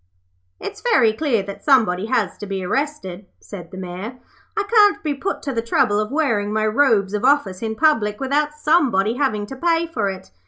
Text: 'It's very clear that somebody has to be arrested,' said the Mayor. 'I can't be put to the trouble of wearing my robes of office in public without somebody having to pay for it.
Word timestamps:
'It's 0.59 0.81
very 0.81 1.13
clear 1.13 1.43
that 1.43 1.63
somebody 1.63 2.07
has 2.07 2.35
to 2.35 2.47
be 2.47 2.63
arrested,' 2.63 3.27
said 3.39 3.69
the 3.69 3.77
Mayor. 3.77 4.15
'I 4.57 4.63
can't 4.63 5.03
be 5.03 5.13
put 5.13 5.43
to 5.43 5.53
the 5.53 5.61
trouble 5.61 5.99
of 5.99 6.09
wearing 6.11 6.51
my 6.51 6.65
robes 6.65 7.13
of 7.13 7.23
office 7.23 7.61
in 7.61 7.75
public 7.75 8.19
without 8.19 8.55
somebody 8.55 9.13
having 9.17 9.45
to 9.45 9.55
pay 9.55 9.85
for 9.85 10.09
it. 10.09 10.31